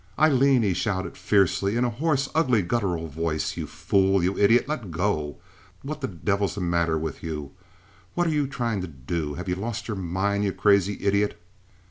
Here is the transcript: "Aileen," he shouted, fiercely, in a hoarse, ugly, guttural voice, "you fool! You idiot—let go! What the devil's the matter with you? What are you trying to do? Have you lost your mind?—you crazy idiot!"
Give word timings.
"Aileen," 0.17 0.63
he 0.63 0.73
shouted, 0.73 1.15
fiercely, 1.15 1.77
in 1.77 1.85
a 1.85 1.89
hoarse, 1.91 2.27
ugly, 2.33 2.63
guttural 2.63 3.07
voice, 3.07 3.55
"you 3.55 3.67
fool! 3.67 4.23
You 4.23 4.35
idiot—let 4.35 4.89
go! 4.89 5.37
What 5.83 6.01
the 6.01 6.07
devil's 6.07 6.55
the 6.55 6.61
matter 6.61 6.97
with 6.97 7.21
you? 7.21 7.51
What 8.15 8.25
are 8.25 8.31
you 8.31 8.47
trying 8.47 8.81
to 8.81 8.87
do? 8.87 9.35
Have 9.35 9.47
you 9.47 9.53
lost 9.53 9.87
your 9.87 9.97
mind?—you 9.97 10.53
crazy 10.53 10.97
idiot!" 11.05 11.39